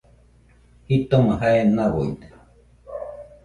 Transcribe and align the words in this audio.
Jitoma 0.87 1.33
jae 1.41 1.61
nauide 1.75 2.27